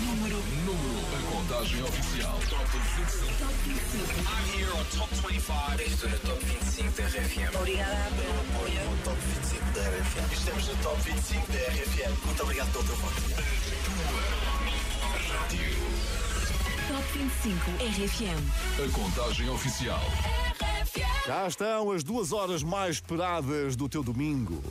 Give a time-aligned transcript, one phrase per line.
[0.00, 2.40] Número, número, a contagem oficial.
[2.48, 3.36] Top 25.
[4.16, 5.82] I'm here on Top 25.
[5.82, 7.54] Estou Top 25 da RFM.
[7.54, 8.80] Obrigada pelo apoio.
[9.04, 10.32] Top 25 da RFM.
[10.32, 12.16] Estamos Top 25 da RFM.
[12.24, 12.96] Muito obrigado pelo teu.
[16.88, 18.40] Top 25 RFM.
[18.82, 20.00] A contagem oficial.
[21.26, 24.62] Já estão as duas horas mais esperadas do teu domingo.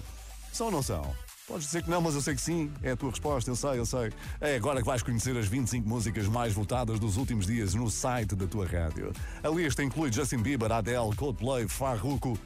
[0.55, 1.13] São ou não são?
[1.49, 2.71] Podes dizer que não, mas eu sei que sim.
[2.81, 4.13] É a tua resposta, eu sei, eu sei.
[4.39, 8.37] É agora que vais conhecer as 25 músicas mais votadas dos últimos dias no site
[8.37, 9.11] da tua rádio.
[9.43, 12.39] A lista inclui Justin Bieber, Adele, Coldplay, Farruko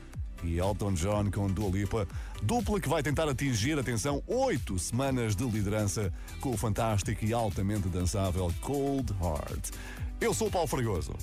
[0.44, 2.08] e Elton John com Dua Lipa.
[2.42, 7.90] Dupla que vai tentar atingir, atenção, oito semanas de liderança com o fantástico e altamente
[7.90, 9.70] dançável Cold Heart.
[10.20, 11.14] Eu sou o Paulo Fragoso.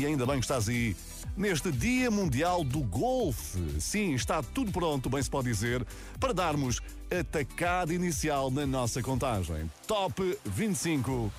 [0.00, 0.96] E ainda bem que estás aí
[1.36, 3.78] neste Dia Mundial do Golfe.
[3.78, 5.86] Sim, está tudo pronto, bem se pode dizer,
[6.18, 9.70] para darmos a tacada inicial na nossa contagem.
[9.86, 11.30] Top 25.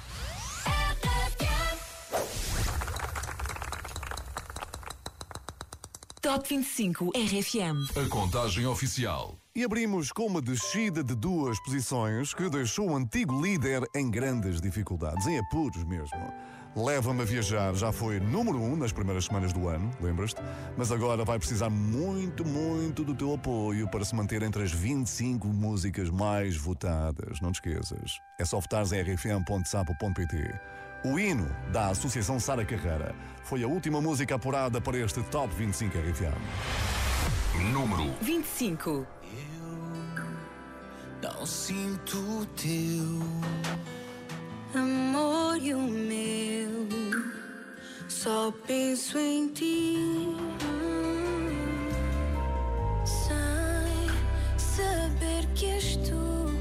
[6.21, 7.97] Top 25 RFM.
[7.97, 9.39] A contagem oficial.
[9.55, 14.61] E abrimos com uma descida de duas posições que deixou o antigo líder em grandes
[14.61, 16.31] dificuldades, em apuros mesmo.
[16.75, 20.41] Leva-me a viajar já foi número um nas primeiras semanas do ano, lembras-te?
[20.77, 25.47] Mas agora vai precisar muito, muito do teu apoio para se manter entre as 25
[25.47, 27.41] músicas mais votadas.
[27.41, 28.21] Não te esqueças.
[28.39, 30.59] É só votares em rfm.sapo.pt.
[31.03, 33.13] O hino da Associação Sara Carreira
[33.43, 37.71] foi a última música apurada para este Top 25 RFM.
[37.73, 39.05] Número 25.
[41.21, 44.00] Não sinto o teu
[44.77, 46.87] amor e o meu.
[48.07, 49.97] Só penso em ti.
[53.05, 56.53] Sem saber que és tu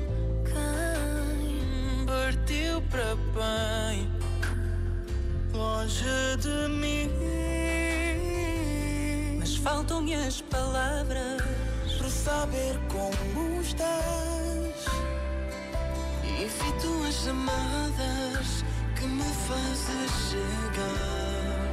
[0.44, 4.08] quem partiu para bem,
[5.52, 7.10] longe de mim.
[9.38, 11.42] Mas faltam-me as palavras.
[11.98, 14.39] Para saber como estás.
[16.50, 18.64] Evito as chamadas
[18.96, 21.70] que me fazes chegar.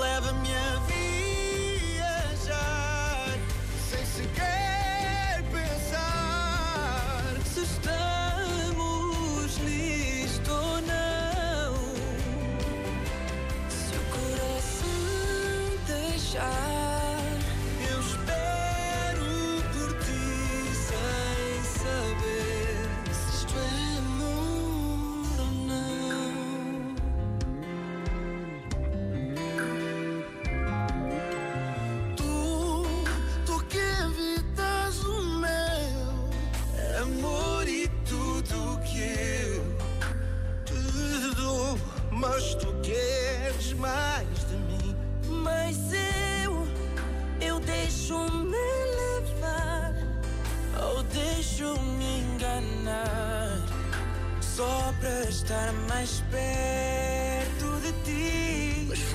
[0.00, 0.75] Leva-me a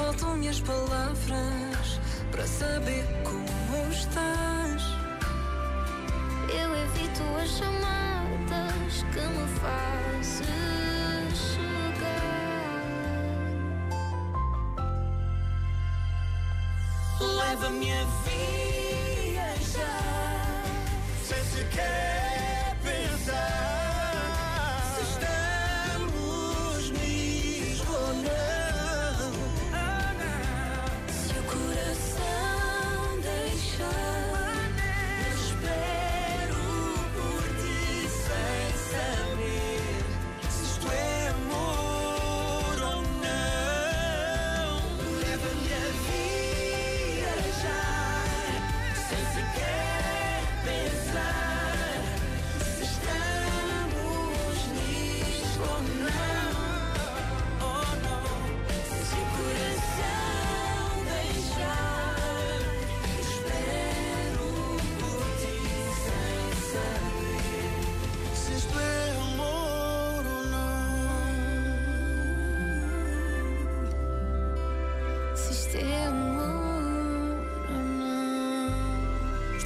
[0.02, 2.00] faltam-me as palavras
[2.32, 4.82] para saber como estás.
[6.50, 10.48] Eu evito as chamadas que me fazes
[11.54, 12.32] chegar.
[17.20, 18.71] Leva-me a viajar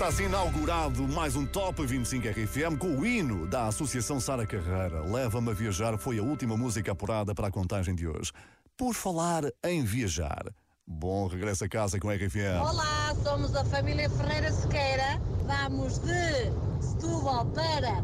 [0.05, 5.01] Está assim inaugurado mais um Top 25 RFM com o hino da Associação Sara Carreira.
[5.01, 8.31] Leva-me a viajar foi a última música apurada para a contagem de hoje.
[8.77, 10.53] Por falar em viajar,
[10.85, 12.61] Bom regresso a casa com a RFM.
[12.61, 15.19] Olá, somos a família Ferreira Sequeira.
[15.47, 16.51] Vamos de
[16.85, 18.03] Setúbal para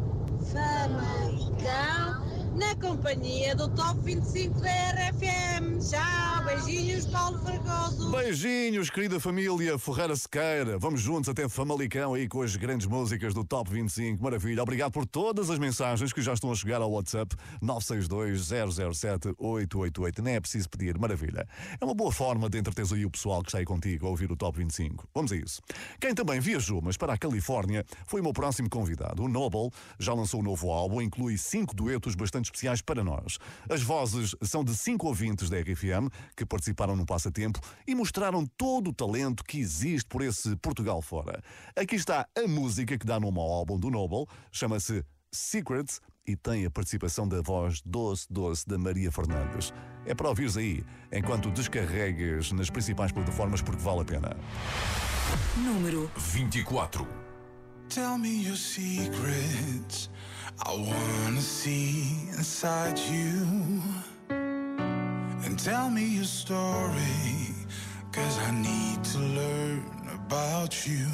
[0.52, 5.80] Famalicão na companhia do Top 25 da RFM.
[5.80, 8.12] Tchau, beijinhos, Paulo Fragoso.
[8.12, 10.78] Beijinhos, querida família Ferreira Sequeira.
[10.78, 14.22] Vamos juntos até Famalicão aí com as grandes músicas do Top 25.
[14.22, 14.64] Maravilha.
[14.64, 20.20] Obrigado por todas as mensagens que já estão a chegar ao WhatsApp 962-007-888.
[20.20, 20.98] Nem é preciso pedir.
[20.98, 21.48] Maravilha.
[21.80, 24.32] É uma boa forma de entreter aí o pessoal que está aí contigo a ouvir
[24.32, 25.08] o Top 25.
[25.14, 25.62] Vamos a isso.
[26.00, 29.24] Quem também viajou, mas para a Califórnia, foi o meu próximo convidado.
[29.24, 29.70] O Noble
[30.00, 33.38] já lançou um novo álbum, inclui cinco duetos bastante especiais para nós.
[33.70, 38.90] As vozes são de cinco ouvintes da RFM que participaram num passatempo e mostraram todo
[38.90, 41.42] o talento que existe por esse Portugal fora.
[41.76, 46.66] Aqui está a música que dá nome ao álbum do Noble, chama-se Secrets e tem
[46.66, 49.74] a participação da voz doce, doce da Maria Fernandes.
[50.06, 54.38] É para ouvires aí, enquanto descarregas nas principais plataformas porque vale a pena.
[55.58, 57.08] Número 24.
[57.90, 60.10] Tell me your secrets.
[60.60, 63.82] I wanna see inside you.
[65.46, 67.56] And tell me your story.
[68.12, 71.08] Cause I need to learn about you.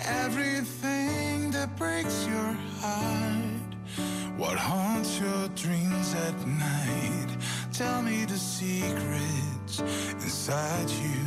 [0.00, 3.76] Everything that breaks your heart.
[4.36, 7.36] What haunts your dreams at night.
[7.72, 9.80] Tell me the secrets
[10.14, 11.24] inside you.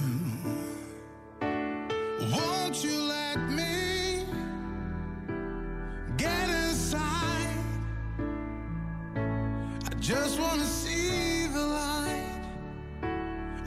[2.32, 3.85] Won't you let me
[6.25, 7.57] get inside?
[9.89, 12.44] I just wanna see the light.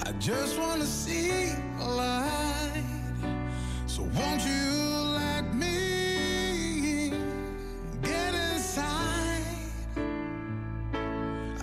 [0.08, 2.84] I just wanna see the light.
[3.86, 4.66] So won't you
[5.22, 7.12] let me
[8.10, 9.46] get inside?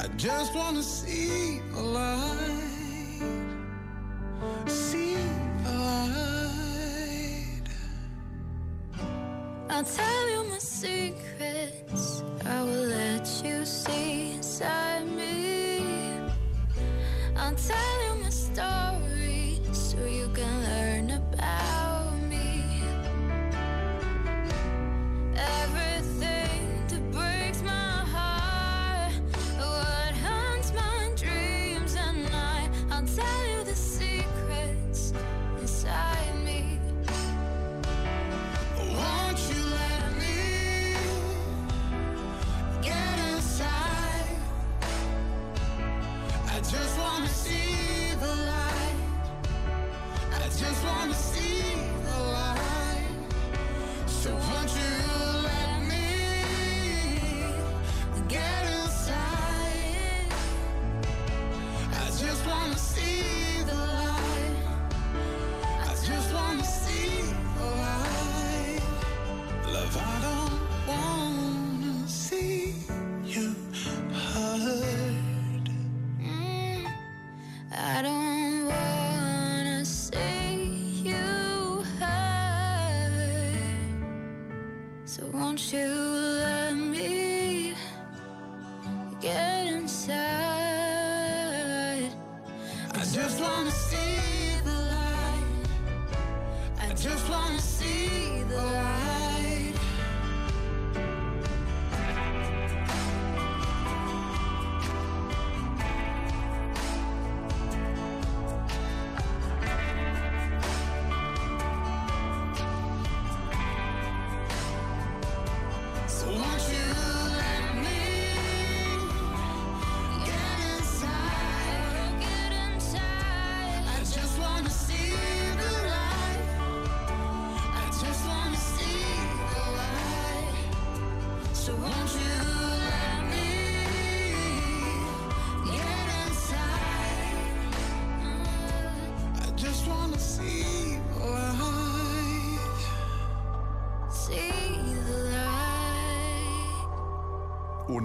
[0.04, 2.65] I just wanna see the light.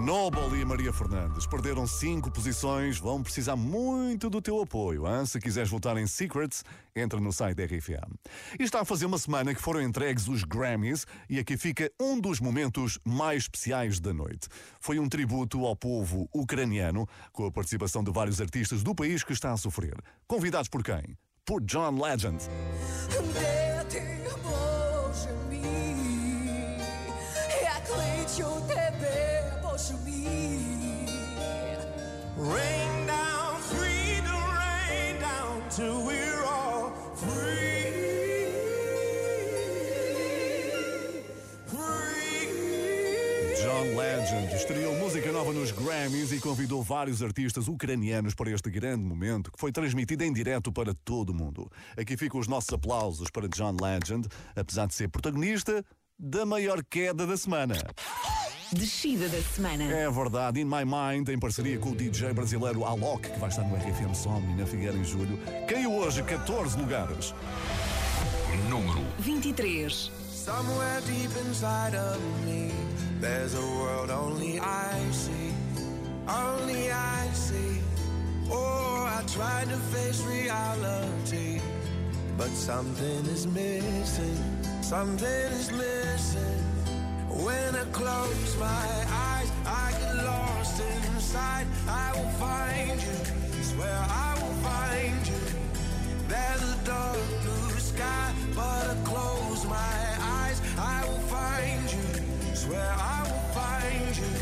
[0.00, 5.06] Noble e a Maria Fernandes perderam cinco posições, vão precisar muito do teu apoio.
[5.06, 5.24] Hein?
[5.26, 6.64] Se quiseres votar em Secrets,
[6.94, 8.14] entra no site da RFM.
[8.58, 12.20] E está a fazer uma semana que foram entregues os Grammys e aqui fica um
[12.20, 14.48] dos momentos mais especiais da noite.
[14.80, 19.32] Foi um tributo ao povo ucraniano, com a participação de vários artistas do país que
[19.32, 19.96] está a sofrer.
[20.26, 21.16] Convidados por quem?
[21.44, 22.42] Por John Legend.
[23.34, 24.02] Дайте
[24.42, 26.80] Боже мій,
[27.62, 29.29] я кличу тебе,
[29.91, 30.01] to.
[32.37, 37.71] Rain down freedom, rain down till we're all free.
[43.61, 49.03] John Legend estreou música nova nos Grammys e convidou vários artistas ucranianos para este grande
[49.03, 51.69] momento que foi transmitido em direto para todo o mundo.
[51.95, 55.85] Aqui ficam os nossos aplausos para John Legend, apesar de ser protagonista,
[56.21, 57.75] da maior queda da semana.
[58.71, 59.83] Descida da semana.
[59.83, 63.63] É verdade, In My Mind, em parceria com o DJ brasileiro Alok, que vai estar
[63.63, 65.37] no RFM Somni na Figueira em julho,
[65.67, 67.33] caiu hoje 14 lugares.
[68.69, 70.11] Número 23.
[70.31, 72.71] Somewhere deep inside of me,
[73.19, 75.53] there's a world only I see,
[76.27, 77.81] only I see.
[78.49, 81.61] Oh, I tried to face reality,
[82.37, 84.37] but something is missing,
[84.81, 86.00] something is missing.
[86.11, 91.65] When I close my eyes, I get lost inside.
[91.87, 95.41] I will find you, swear I will find you.
[96.27, 100.61] There's a dark blue sky, but I close my eyes.
[100.77, 102.55] I will find you.
[102.55, 104.35] Swear I will find you.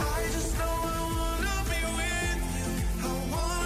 [0.00, 2.70] I just know I wanna be with you.
[3.04, 3.57] I wanna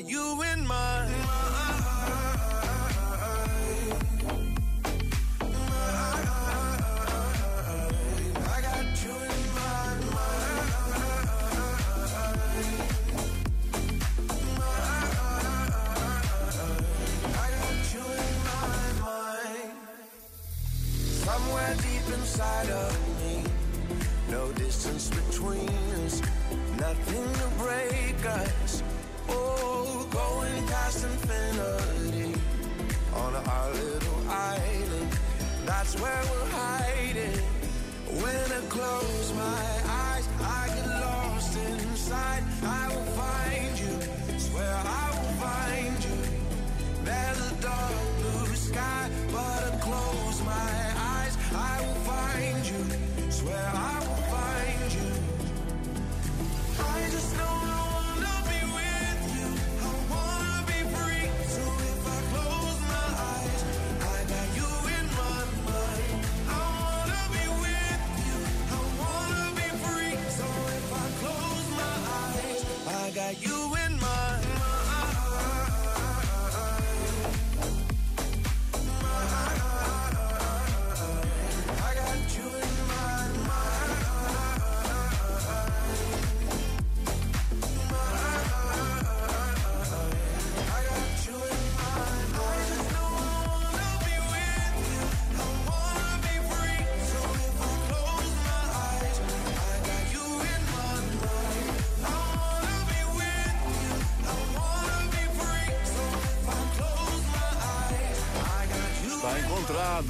[0.00, 1.14] got you in my mind.
[8.44, 9.86] I got you in my
[17.22, 19.74] I got you in my mind.
[21.24, 23.34] Somewhere deep inside of me,
[24.28, 25.68] no distance between
[26.04, 26.20] us,
[26.80, 28.82] nothing to break us.
[29.28, 29.83] Oh,
[30.24, 32.32] going past infinity
[33.14, 35.10] on our little island.
[35.66, 37.38] That's where we're hiding.
[38.22, 39.64] When I close my
[40.04, 42.42] eyes, I get lost inside.
[42.62, 42.83] I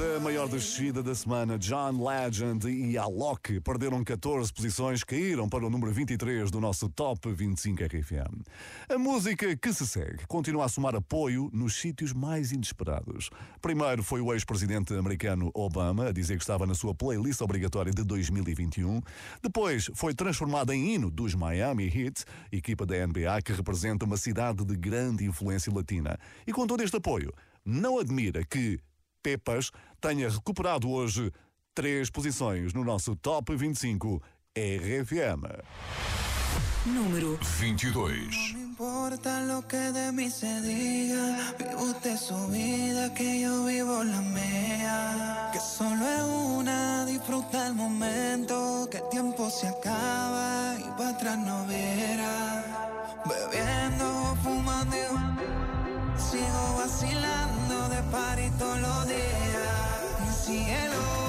[0.05, 1.59] encontrada a maior descida da semana.
[1.59, 7.33] John Legend e Alok perderam 14 posições, caíram para o número 23 do nosso Top
[7.33, 8.43] 25 RFM.
[8.89, 13.31] A música que se segue continua a somar apoio nos sítios mais inesperados.
[13.61, 18.05] Primeiro foi o ex-presidente americano Obama a dizer que estava na sua playlist obrigatória de
[18.05, 19.01] 2021.
[19.43, 24.65] Depois foi transformada em hino dos Miami Heat, equipa da NBA que representa uma cidade
[24.65, 26.19] de grande influência latina.
[26.47, 27.33] E com todo este apoio,
[27.65, 28.79] não admira que
[29.25, 29.71] Pepas
[30.02, 31.33] tenha recuperado hoje
[31.75, 34.23] três posições no nosso Top 25
[34.54, 35.49] RFM.
[36.85, 38.52] Número 22.
[38.52, 44.04] No importa lo que de mí se diga, vive usted su vida, que yo vivo
[44.04, 45.49] la mía.
[45.50, 51.38] Que solo es una, disfruta el momento, que el tiempo se acaba y para atrás
[51.38, 52.64] no verá.
[53.25, 54.97] Bebiendo, fumando,
[56.18, 60.44] sigo vacilando de party todos los días.
[60.44, 60.64] Cielo.
[60.64, 61.24] Cielo.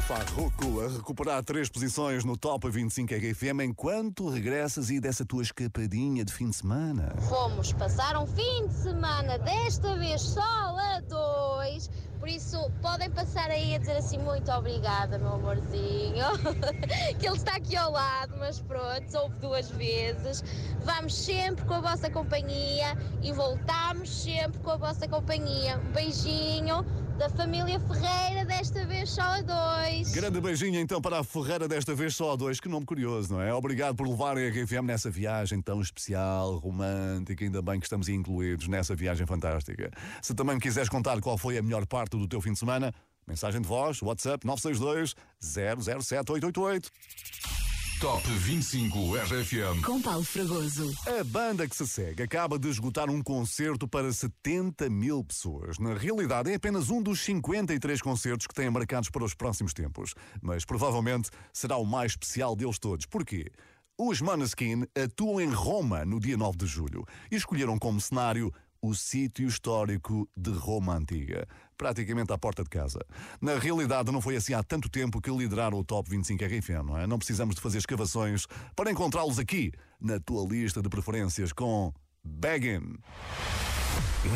[0.00, 5.42] Do Farruco a recuperar três posições no Top 25 RFM enquanto regressas e dessa tua
[5.42, 7.14] escapadinha de fim de semana.
[7.28, 11.90] Fomos passar um fim de semana, desta vez só a dois.
[12.18, 16.26] Por isso, podem passar aí a dizer assim: muito obrigada, meu amorzinho.
[17.18, 20.44] que ele está aqui ao lado, mas pronto, houve duas vezes.
[20.82, 25.78] Vamos sempre com a vossa companhia e voltamos sempre com a vossa companhia.
[25.78, 26.84] Um beijinho
[27.20, 30.10] da família Ferreira, desta vez só a dois.
[30.10, 32.58] Grande beijinho então para a Ferreira, desta vez só a dois.
[32.58, 33.52] Que nome curioso, não é?
[33.52, 37.44] Obrigado por levarem a RFM nessa viagem tão especial, romântica.
[37.44, 39.90] Ainda bem que estamos incluídos nessa viagem fantástica.
[40.22, 42.90] Se também me quiseres contar qual foi a melhor parte do teu fim de semana,
[43.26, 47.59] mensagem de voz, WhatsApp 962 007 888.
[48.00, 49.84] Top 25 RFM.
[49.84, 50.90] Com Paulo Fragoso.
[51.06, 55.78] A banda que se segue acaba de esgotar um concerto para 70 mil pessoas.
[55.78, 60.14] Na realidade, é apenas um dos 53 concertos que têm marcados para os próximos tempos.
[60.40, 63.04] Mas provavelmente será o mais especial deles todos.
[63.04, 63.52] Porquê?
[63.98, 68.50] Os Maneskin atuam em Roma no dia 9 de julho e escolheram como cenário
[68.82, 73.00] o sítio histórico de Roma Antiga, praticamente à porta de casa.
[73.40, 76.98] Na realidade, não foi assim há tanto tempo que lideraram o Top 25 RFM, não
[76.98, 77.06] é?
[77.06, 81.92] Não precisamos de fazer escavações para encontrá-los aqui, na tua lista de preferências com
[82.24, 82.98] Beggin.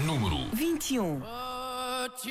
[0.07, 1.21] Número 21.
[1.21, 2.31] Put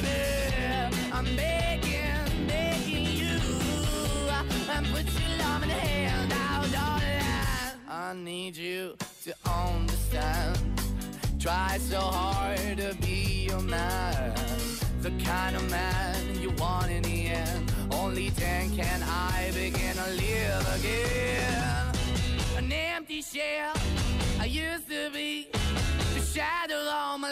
[0.00, 0.96] baby.
[1.12, 3.38] I'm begging, begging you.
[6.32, 7.24] Out, oh, darling.
[7.88, 10.58] I need you to understand.
[11.38, 14.34] Try so hard to be your man.
[15.00, 17.72] The kind of man you want in the end.
[17.90, 21.92] Only then can I begin to live again.
[22.56, 23.74] An empty shell
[24.40, 25.48] I used to be.
[26.14, 27.31] The shadow all my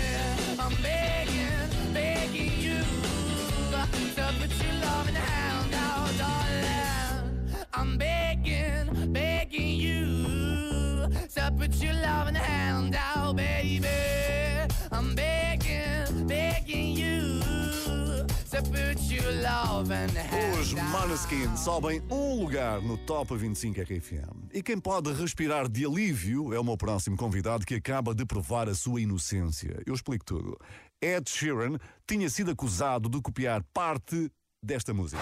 [20.59, 20.73] Os.
[20.73, 24.49] Maneskin sobem um lugar no Top 25 RFM.
[24.53, 28.69] E quem pode respirar de alívio é o meu próximo convidado que acaba de provar
[28.69, 29.81] a sua inocência.
[29.85, 30.57] Eu explico tudo.
[31.01, 34.29] Ed Sheeran tinha sido acusado de copiar parte
[34.63, 35.21] desta música.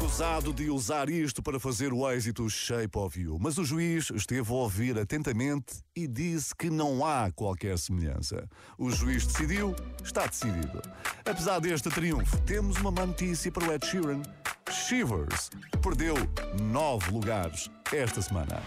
[0.00, 4.50] Acusado de usar isto para fazer o êxito Shape of You, mas o juiz esteve
[4.50, 8.48] a ouvir atentamente e disse que não há qualquer semelhança.
[8.78, 10.80] O juiz decidiu, está decidido.
[11.22, 14.22] Apesar deste triunfo, temos uma má notícia para o Ed Sheeran.
[14.70, 15.50] Shivers
[15.82, 16.14] perdeu
[16.62, 18.62] nove lugares esta semana.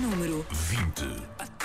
[0.00, 1.64] Número 20.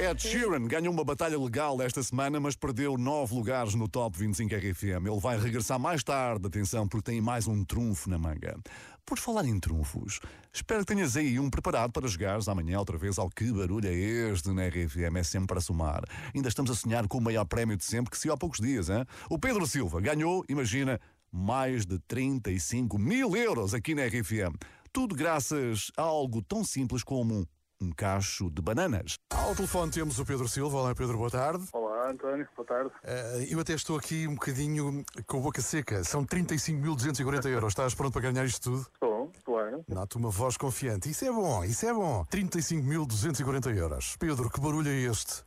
[0.00, 4.54] Ed Sheeran ganhou uma batalha legal esta semana, mas perdeu nove lugares no Top 25
[4.54, 5.06] RFM.
[5.06, 8.58] Ele vai regressar mais tarde, atenção, porque tem mais um trunfo na manga.
[9.04, 10.18] Por falar em trunfos,
[10.50, 13.92] espero que tenhas aí um preparado para jogares amanhã outra vez ao Que Barulho é
[13.92, 15.18] Este na RFM.
[15.18, 16.02] É sempre para somar.
[16.34, 18.88] Ainda estamos a sonhar com o maior prémio de sempre que se há poucos dias,
[18.88, 19.04] hein?
[19.28, 20.98] O Pedro Silva ganhou, imagina,
[21.30, 24.56] mais de 35 mil euros aqui na RFM.
[24.94, 27.46] Tudo graças a algo tão simples como
[27.80, 29.18] um cacho de bananas.
[29.30, 30.76] Ao telefone temos o Pedro Silva.
[30.76, 31.64] Olá, Pedro, boa tarde.
[31.72, 32.90] Olá, António, boa tarde.
[33.02, 36.04] Uh, eu até estou aqui um bocadinho com a boca seca.
[36.04, 37.72] São 35.240 euros.
[37.72, 38.86] Estás pronto para ganhar isto tudo?
[38.92, 39.84] Estou, claro.
[39.88, 41.10] Noto uma voz confiante.
[41.10, 42.24] Isso é bom, isso é bom.
[42.30, 44.16] 35.240 euros.
[44.18, 45.42] Pedro, que barulho é este?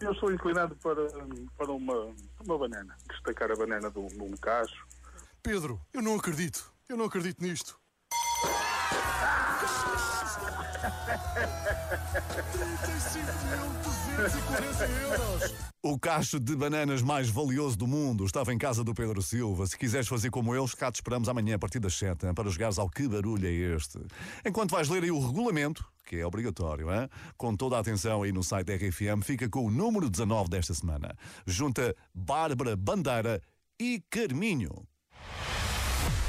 [0.00, 1.06] Eu sou inclinado para,
[1.56, 2.12] para uma,
[2.44, 2.96] uma banana.
[3.08, 4.84] Destacar a banana de um, de um cacho.
[5.42, 6.72] Pedro, eu não acredito.
[6.88, 7.80] Eu não acredito nisto.
[15.82, 19.66] O cacho de bananas mais valioso do mundo estava em casa do Pedro Silva.
[19.66, 22.78] Se quiseres fazer como eles, cá te esperamos amanhã a partir das 7 para jogares
[22.78, 23.98] ao Que Barulho é Este.
[24.44, 27.08] Enquanto vais ler aí o regulamento, que é obrigatório, hein?
[27.36, 30.74] com toda a atenção aí no site da RFM, fica com o número 19 desta
[30.74, 31.16] semana.
[31.46, 33.40] Junta Bárbara Bandeira
[33.80, 34.86] e Carminho.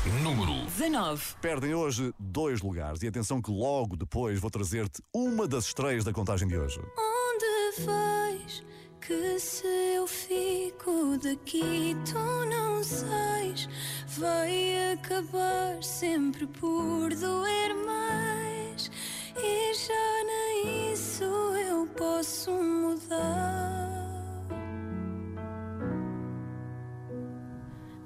[0.05, 1.35] Número 19.
[1.41, 6.11] Perdem hoje dois lugares e atenção que logo depois vou trazer-te uma das estreias da
[6.11, 6.81] contagem de hoje.
[6.97, 8.63] Onde vais?
[8.99, 13.69] Que se eu fico daqui, tu não sais.
[14.17, 18.91] Vai acabar sempre por doer mais.
[19.37, 23.92] E já nem isso eu posso mudar.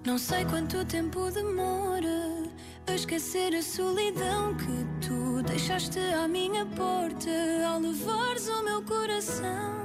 [0.07, 2.47] Não sei quanto tempo demora
[2.87, 7.29] a esquecer a solidão que tu deixaste à minha porta
[7.67, 9.75] ao levares o meu coração.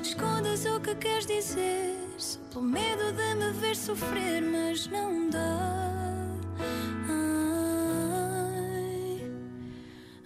[0.00, 5.58] Escondes o que queres dizer, só pelo medo de me ver sofrer, mas não dá.
[8.38, 9.20] Ai,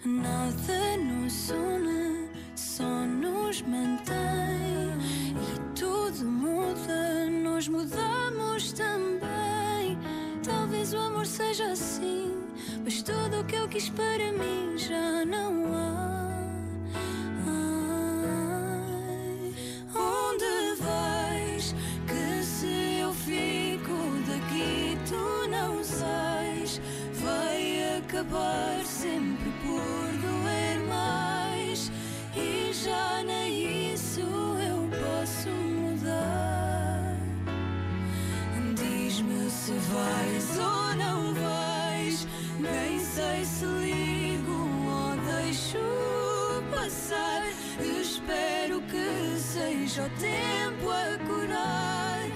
[0.05, 4.15] nada nos une, só nos mantém.
[5.33, 9.10] E tudo muda, nós mudamos também.
[10.81, 12.33] Talvez o amor seja assim,
[12.83, 16.41] mas tudo o que eu quis para mim já não há.
[17.45, 18.73] Ai,
[19.93, 21.75] onde vais?
[22.07, 23.93] Que se eu fico
[24.27, 26.81] daqui, tu não sais.
[27.13, 28.60] Vai acabar
[49.91, 52.29] seja o tempo a curar.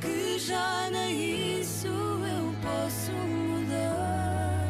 [0.00, 4.64] Que já nem isso eu posso mudar.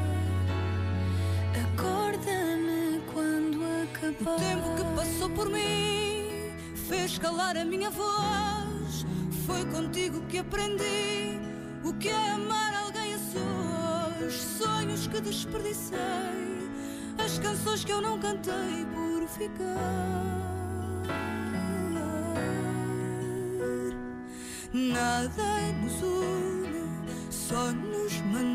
[1.65, 4.35] Acorda-me quando acabar.
[4.35, 6.53] O tempo que passou por mim
[6.89, 9.07] fez calar a minha voz.
[9.47, 11.39] Foi contigo que aprendi
[11.85, 14.35] o que é amar alguém a sós.
[14.35, 15.99] Sonhos que desperdicei,
[17.25, 20.14] as canções que eu não cantei por ficar.
[24.75, 25.31] Nada
[25.85, 28.54] nos une, só nos mantém.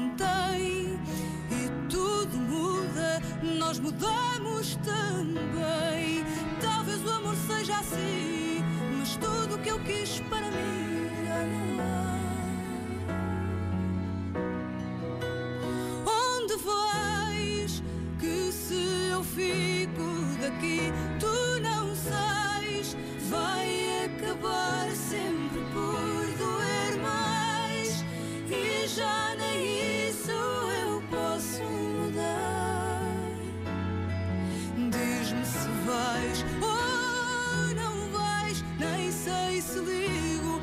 [39.60, 40.62] Sei se ligo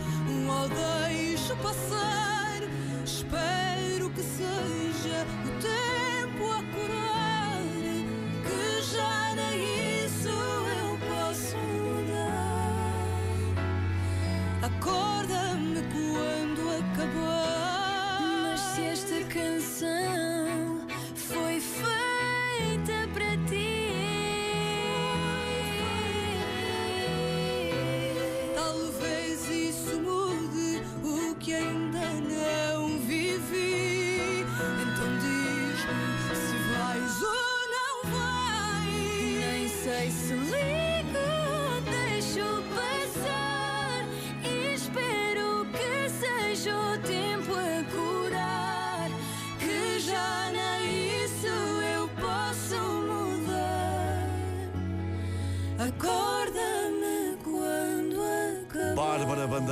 [0.49, 2.63] ou deixo passar.
[3.05, 7.61] Espero que seja o tempo a curar.
[8.47, 13.05] Que já nem isso eu posso mudar.
[14.63, 15.06] Acorda-me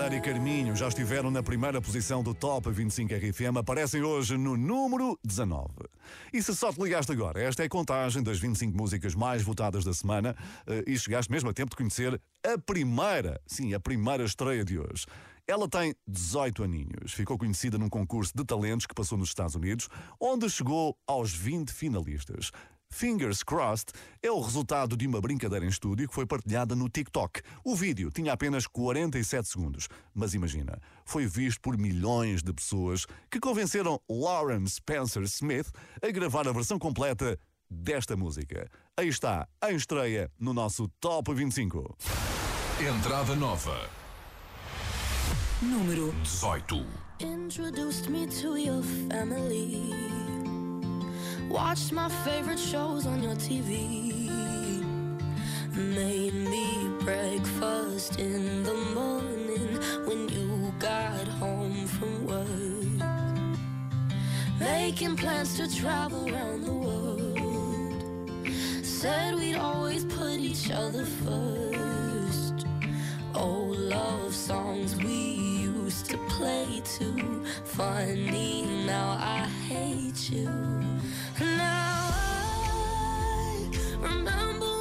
[0.04, 4.54] Bandeira e Carminho já estiveram na primeira posição do Top 25 RFM, aparecem hoje no
[4.54, 5.70] número 19.
[6.30, 9.82] E se só te ligaste agora, esta é a contagem das 25 músicas mais votadas
[9.82, 10.36] da semana
[10.66, 14.78] eh, e chegaste mesmo a tempo de conhecer a primeira, sim, a primeira estreia de
[14.78, 15.06] hoje.
[15.46, 19.88] Ela tem 18 aninhos, ficou conhecida num concurso de talentos que passou nos Estados Unidos,
[20.20, 22.50] onde chegou aos 20 finalistas.
[22.94, 23.90] Fingers Crossed
[24.22, 27.42] é o resultado de uma brincadeira em estúdio que foi partilhada no TikTok.
[27.64, 33.40] O vídeo tinha apenas 47 segundos, mas imagina, foi visto por milhões de pessoas que
[33.40, 37.36] convenceram Lauren Spencer Smith a gravar a versão completa
[37.68, 38.70] desta música.
[38.96, 41.96] Aí está, em estreia no nosso Top 25.
[42.78, 43.90] Entrada nova.
[45.60, 46.86] Número 18.
[47.18, 50.33] Introduced me to your family.
[51.54, 54.12] Watched my favorite shows on your TV.
[55.72, 63.06] Made me breakfast in the morning when you got home from work.
[64.58, 68.02] Making plans to travel around the world.
[68.84, 72.66] Said we'd always put each other first.
[73.32, 77.44] Old love songs we used to play too.
[77.62, 80.83] Funny, now I hate you.
[84.04, 84.73] Remember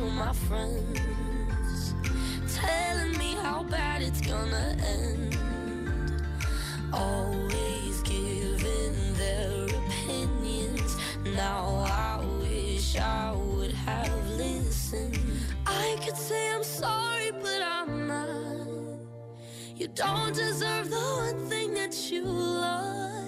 [0.00, 1.94] to my friends,
[2.54, 5.36] telling me how bad it's gonna end.
[6.92, 10.96] Always giving their opinions.
[11.36, 15.18] Now I wish I would have listened.
[15.66, 19.00] I could say I'm sorry, but I'm not.
[19.76, 23.19] You don't deserve the one thing that you love.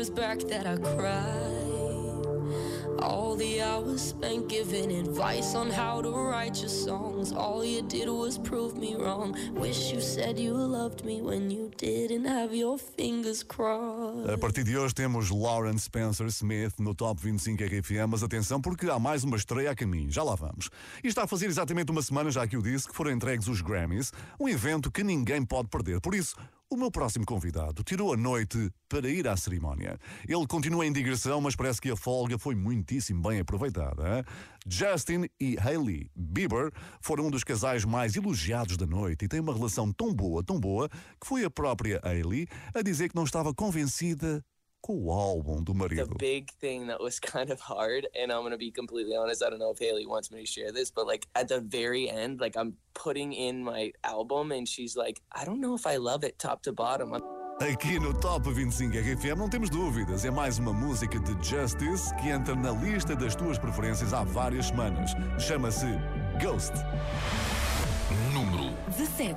[0.00, 1.60] The tears back that I cried.
[3.02, 7.32] All the hours spent giving advice on how to write your songs.
[7.32, 9.34] All you did was prove me wrong.
[9.54, 14.28] Wish you said you loved me when you didn't have your fingers crossed.
[14.28, 18.90] A partir de hoje temos Lauren Spencer Smith no Top 25 RFM, mas atenção porque
[18.90, 20.68] há mais uma estreia a caminho, já lá vamos.
[21.02, 23.62] E está a fazer exatamente uma semana, já que eu disse, que foram entregues os
[23.62, 26.00] Grammys, um evento que ninguém pode perder.
[26.02, 26.34] Por isso,
[26.70, 29.98] o meu próximo convidado tirou a noite para ir à cerimónia.
[30.28, 34.18] Ele continua em digressão, mas parece que a folga foi muitíssimo bem aproveitada.
[34.18, 34.24] hein?
[34.64, 39.52] Justin e Hailey Bieber foram um dos casais mais elogiados da noite e têm uma
[39.52, 43.52] relação tão boa, tão boa, que foi a própria Hailey a dizer que não estava
[43.52, 44.44] convencida
[44.82, 46.14] com o álbum do the marido.
[46.18, 49.58] big thing that was kind of hard and i'm gonna be completely honest i don't
[49.60, 52.56] know if haley wants me to share this but like at the very end like
[52.56, 56.38] i'm putting in my album and she's like i don't know if i love it
[56.38, 57.22] top to bottom I'm-
[57.60, 62.30] Aqui no Top 25 RFM não temos dúvidas, é mais uma música de Justice que
[62.30, 65.10] entra na lista das tuas preferências há várias semanas.
[65.38, 65.84] Chama-se
[66.42, 66.72] Ghost.
[68.32, 69.36] Número 17.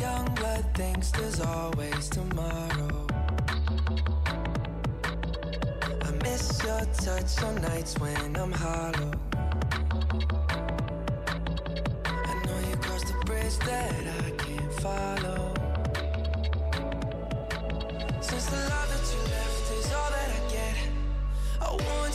[0.00, 3.06] Young blood thinks there's always tomorrow.
[6.24, 9.12] Miss your touch on nights when I'm hollow.
[12.04, 15.40] I know you crossed the bridge that I can't follow.
[18.28, 20.76] Since the love that you left is all that I get,
[21.60, 22.14] I want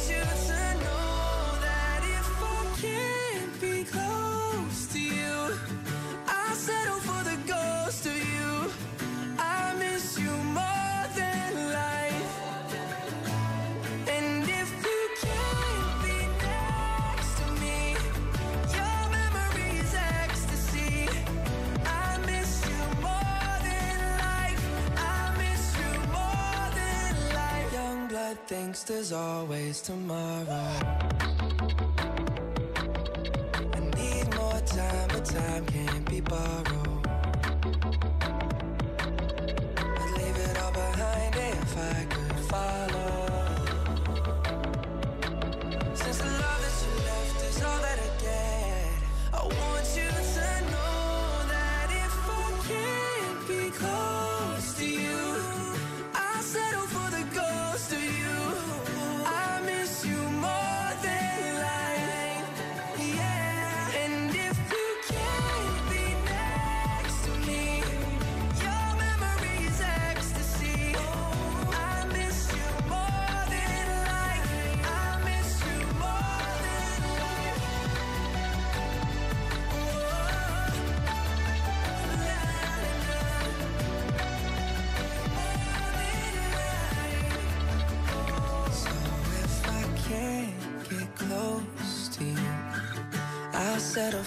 [28.49, 30.73] thinks there's always tomorrow.
[33.75, 37.07] I need more time, but time can't be borrowed.
[39.77, 43.08] I'd leave it all behind if I could follow.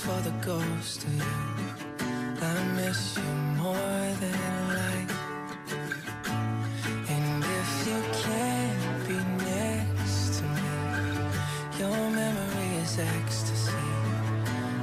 [0.03, 1.23] For the ghost of you.
[2.43, 3.33] I miss you
[3.63, 4.39] more than
[4.75, 5.15] life.
[7.09, 10.73] And if you can't be next to me,
[11.79, 13.85] your memory is ecstasy.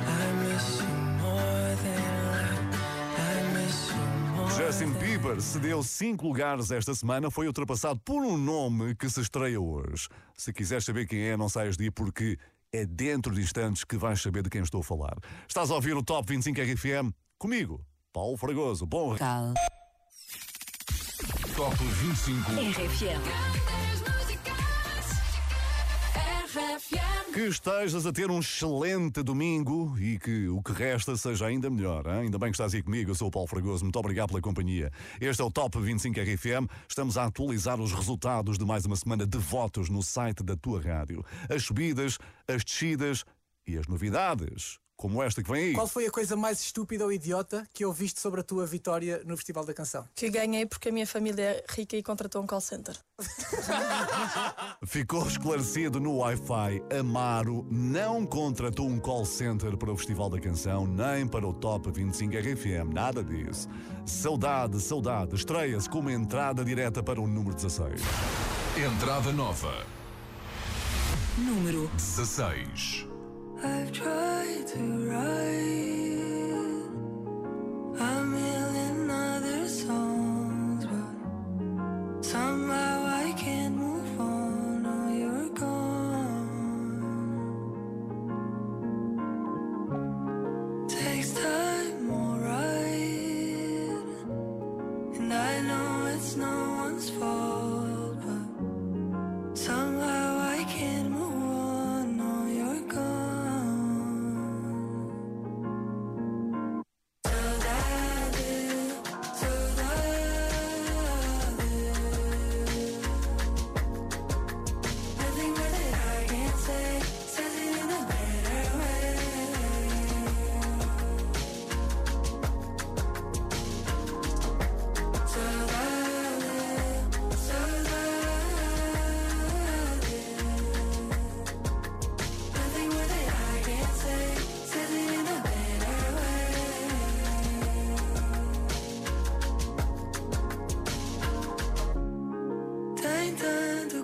[0.08, 2.80] I miss you more than life.
[3.18, 4.06] I miss you
[4.38, 9.20] more Justin Bieber cedeu cinco lugares esta semana, foi ultrapassado por um nome que se
[9.20, 10.08] estreia hoje.
[10.38, 12.38] Se quiseres saber quem é, não saias de porque
[12.72, 15.18] é dentro de instantes que vais saber de quem estou a falar.
[15.48, 18.86] Estás a ouvir o Top 25 RFM comigo, Paulo Fragoso.
[18.86, 19.54] Bom Cal.
[21.56, 22.52] Top 25.
[22.52, 23.59] RFM.
[27.40, 32.06] Que estejas a ter um excelente domingo e que o que resta seja ainda melhor.
[32.06, 32.24] hein?
[32.24, 34.92] Ainda bem que estás aí comigo, eu sou o Paulo Fragoso, muito obrigado pela companhia.
[35.22, 39.26] Este é o Top 25 RFM, estamos a atualizar os resultados de mais uma semana
[39.26, 41.24] de votos no site da tua rádio.
[41.50, 43.24] As subidas, as descidas
[43.66, 45.74] e as novidades, como esta que vem aí.
[45.74, 49.38] Qual foi a coisa mais estúpida ou idiota que ouviste sobre a tua vitória no
[49.38, 50.06] Festival da Canção?
[50.14, 52.98] Que ganhei porque a minha família é rica e contratou um call center.
[54.86, 56.84] Ficou esclarecido no Wi-Fi.
[57.00, 61.90] Amaro não contratou um call center para o Festival da Canção, nem para o Top
[61.90, 63.70] 25 RFM, nada disso.
[64.06, 65.34] Saudade, saudade.
[65.34, 68.02] Estreia-se com uma entrada direta para o número 16.
[68.76, 69.86] Entrada nova.
[71.38, 73.09] Número 16.
[73.62, 75.99] I've tried to write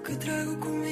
[0.06, 0.85] que trago comigo.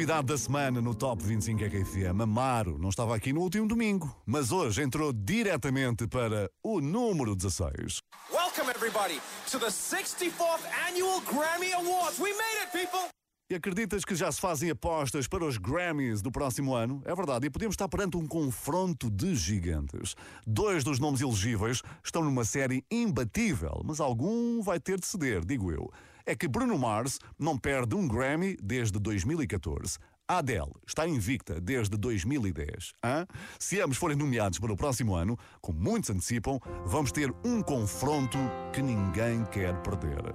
[0.00, 4.50] Novidade da semana no Top 25 RFM, Amaro, não estava aqui no último domingo, mas
[4.50, 7.98] hoje entrou diretamente para o número 16.
[8.32, 9.20] Welcome, everybody,
[9.50, 12.18] to the 64th Annual Grammy Awards.
[12.18, 13.10] We made it, people!
[13.50, 17.02] E acreditas que já se fazem apostas para os Grammys do próximo ano?
[17.04, 20.14] É verdade, e podemos estar perante um confronto de gigantes.
[20.46, 25.70] Dois dos nomes elegíveis estão numa série imbatível, mas algum vai ter de ceder, digo
[25.70, 25.90] eu.
[26.30, 29.98] É que Bruno Mars não perde um Grammy desde 2014.
[30.28, 32.92] A Adele está invicta desde 2010.
[33.04, 33.26] Hã?
[33.58, 38.38] Se ambos forem nomeados para o próximo ano, como muitos antecipam, vamos ter um confronto
[38.72, 40.32] que ninguém quer perder.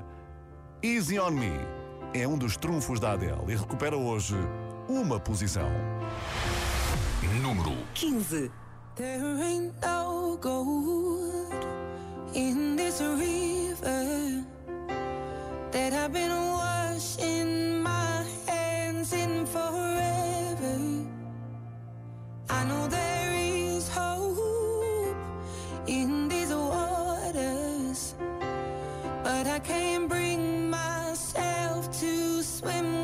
[0.83, 1.53] Easy on Me
[2.13, 4.35] é um dos trunfos da Adele e recupera hoje
[4.89, 5.69] uma posição.
[7.41, 8.51] Número 15.
[8.97, 11.55] There ain't no gold
[12.33, 14.24] in this river
[15.71, 20.77] that I've been washing my hands in forever.
[22.49, 25.17] I know there is hope
[25.87, 28.15] in these waters,
[29.23, 32.94] but I can't bring myself to swim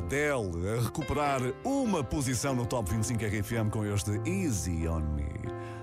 [0.00, 5.28] Adele a recuperar uma posição no Top 25 RFM com este Easy on Me.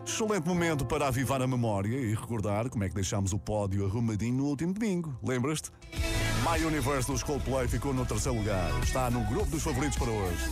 [0.03, 4.37] Excelente momento para avivar a memória e recordar como é que deixámos o pódio arrumadinho
[4.37, 5.15] no último domingo.
[5.23, 5.71] Lembras-te?
[6.43, 8.71] My Universe dos Coldplay ficou no terceiro lugar.
[8.81, 10.49] Está no grupo dos favoritos para hoje.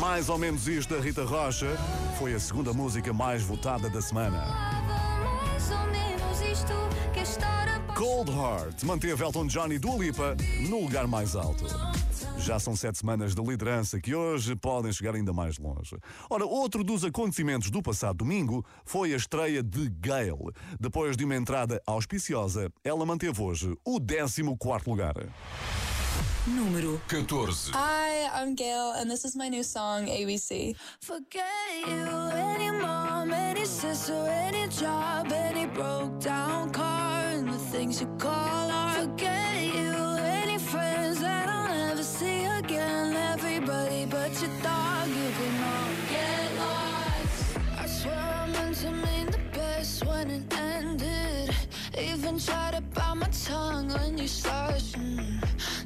[0.00, 1.76] Mais ou menos isto da Rita Rocha
[2.18, 4.73] foi a segunda música mais votada da semana.
[7.94, 10.36] Cold Heart manteve Elton John e Dua Lipa
[10.68, 11.64] no lugar mais alto.
[12.38, 15.96] Já são sete semanas de liderança que hoje podem chegar ainda mais longe.
[16.28, 20.50] Ora, outro dos acontecimentos do passado domingo foi a estreia de Gail.
[20.80, 24.42] Depois de uma entrada auspiciosa, ela manteve hoje o 14
[24.86, 25.14] lugar.
[26.46, 27.70] Número 14.
[27.72, 30.76] Hi, I'm Gail, and this is my new song, ABC.
[31.00, 31.46] Forget
[31.86, 37.13] you, any mom, any sister, any job, any broke down car,
[37.44, 38.96] and the things you call art.
[38.96, 39.92] Forget you,
[40.42, 43.14] any friends that I'll never see again.
[43.32, 47.58] Everybody but your dog, you can all get lost.
[47.78, 51.54] I swear I meant to mean the best when it ended.
[51.98, 54.96] Even tried to bite my tongue when you started.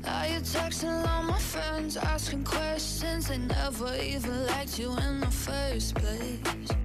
[0.05, 3.29] Now you're texting all my friends, asking questions.
[3.29, 6.79] They never even liked you in the first place.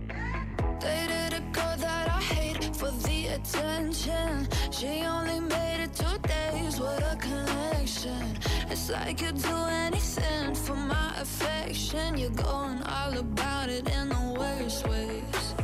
[3.34, 4.48] Attention.
[4.72, 8.38] She only made it two days, what a connection.
[8.70, 12.18] It's like you'd do anything for my affection.
[12.18, 15.56] You're going all about it in the worst ways.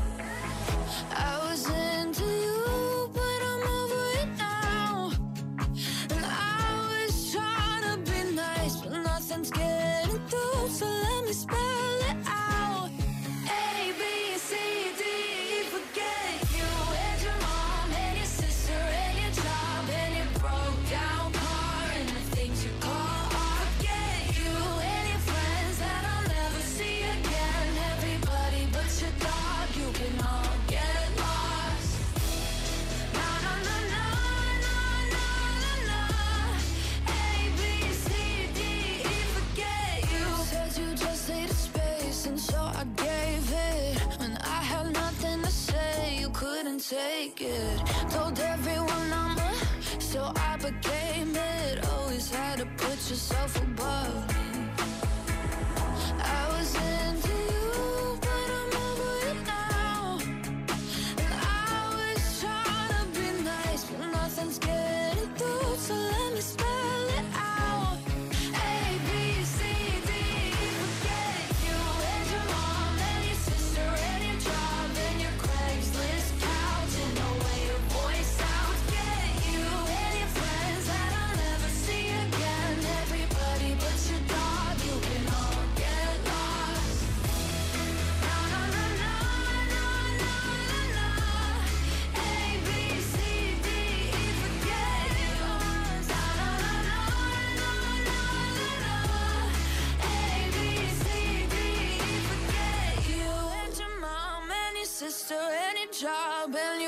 [1.15, 1.98] I was into
[46.89, 47.38] take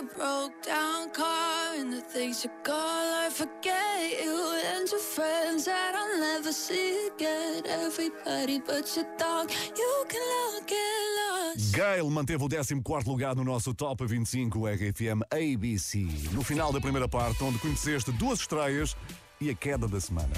[0.03, 4.35] broke down car and the things you call I forget you
[4.75, 7.63] and your friends that I'll never see again.
[7.65, 11.75] Everybody but your dog, you can all get lost.
[11.75, 16.07] Gail manteve o 14 lugar no nosso Top 25 RFM ABC.
[16.31, 18.95] No final da primeira parte, onde conheceste duas estreias
[19.39, 20.33] e a queda da semana.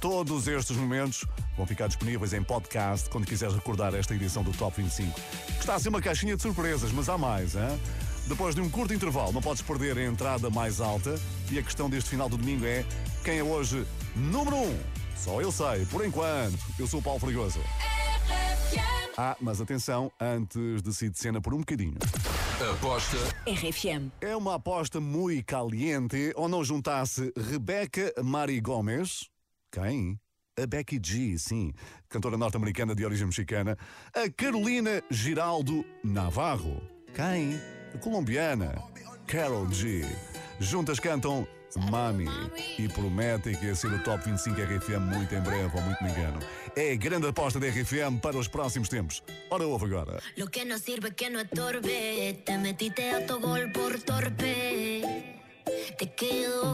[0.00, 1.24] Todos estes momentos
[1.56, 5.12] vão ficar disponíveis em podcast quando quiseres recordar esta edição do Top 25.
[5.14, 7.80] Que está a ser uma caixinha de surpresas, mas há mais, hein?
[8.26, 11.20] Depois de um curto intervalo, não podes perder a entrada mais alta.
[11.50, 12.84] E a questão deste final do domingo é:
[13.22, 14.62] quem é hoje número 1?
[14.62, 14.78] Um?
[15.16, 16.58] Só eu sei, por enquanto.
[16.78, 17.60] Eu sou o Paulo Fregoso.
[19.16, 21.96] Ah, mas atenção, antes de sair de cena por um bocadinho.
[22.72, 23.16] Aposta
[23.46, 24.10] RFM.
[24.20, 29.28] É uma aposta muito caliente ou não juntasse Rebeca Mari Gomes,
[29.70, 30.18] quem?
[30.58, 31.72] A Becky G, sim,
[32.08, 33.76] cantora norte-americana de origem mexicana,
[34.14, 36.80] a Carolina Giraldo Navarro,
[37.12, 37.60] quem?
[38.00, 38.74] Colombiana,
[39.26, 40.04] Carol G.
[40.58, 41.46] Juntas cantam
[41.90, 42.28] Mami
[42.78, 46.10] e prometem que ia ser o Top 25 RFM muito em breve, ou muito me
[46.10, 46.38] engano.
[46.76, 49.22] É a grande aposta da RFM para os próximos tempos.
[49.50, 50.20] Ora, ouve agora.
[50.36, 51.44] Lo que no sirve que no.
[51.44, 55.02] Te metiste a tu gol por torpe.
[55.98, 56.14] Te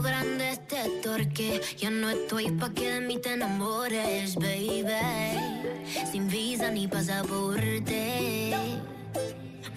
[0.03, 1.61] grande este torque.
[1.77, 4.85] Ya no estoy pa' que de mí te enamores, baby.
[6.11, 8.51] Sin visa ni pasaporte.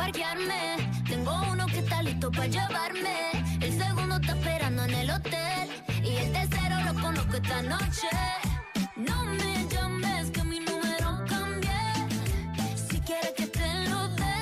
[0.00, 0.62] parquearme.
[1.06, 3.16] Tengo uno que está listo para llevarme.
[3.60, 5.66] El segundo está esperando en el hotel.
[6.02, 8.08] Y el tercero lo conozco esta noche.
[8.96, 11.82] No me llames que mi número cambie.
[12.88, 14.38] Si quieres que te lo dé,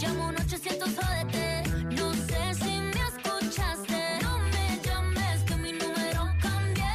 [0.00, 1.46] llamo un 800 jodete.
[1.98, 4.00] No sé si me escuchaste.
[4.24, 6.94] No me llames que mi número cambie.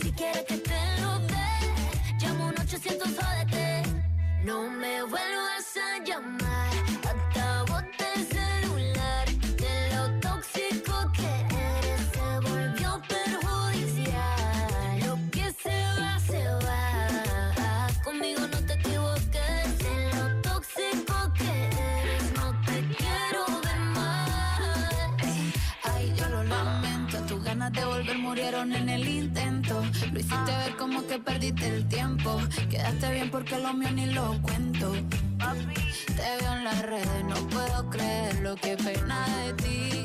[0.00, 1.50] Si quieres que te lo dé,
[2.20, 3.82] llamo un 800 jodete.
[4.44, 5.39] No me vuelvo
[28.00, 29.82] volver murieron en el intento.
[30.12, 32.40] Lo hiciste ver como que perdiste el tiempo.
[32.70, 34.92] Quedaste bien porque lo mío ni lo cuento.
[36.06, 40.04] Te veo en las redes, no puedo creer lo que pena de ti.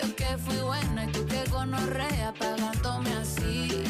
[0.00, 3.82] Yo que fui buena y tú que gonorrea pagándome así.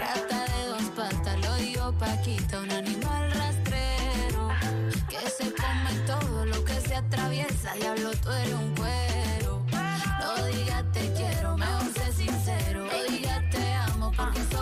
[0.00, 4.48] Rata de dos patas, lo digo Paquita, un animal rastrero.
[5.08, 9.15] Que se come todo lo que se atraviesa, diablo, tú eres un cuero.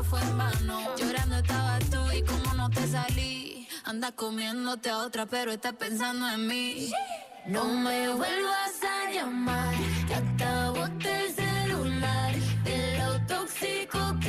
[0.02, 0.96] Fue en vano.
[0.96, 3.68] Llorando estabas tú y como no te salí.
[3.84, 6.90] Anda comiéndote a otra, pero estás pensando en mí.
[7.46, 9.74] No me vuelvas a llamar,
[10.08, 12.34] que acabo el celular.
[12.64, 14.23] De lo tóxico que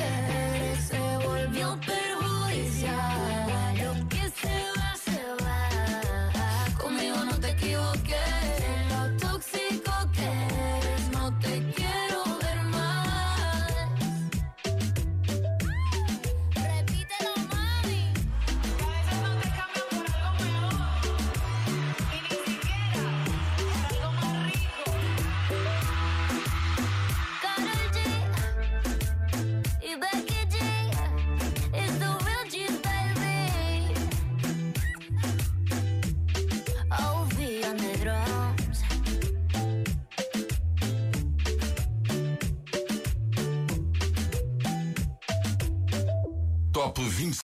[46.96, 47.32] Top 20